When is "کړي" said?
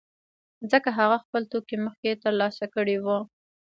2.75-2.97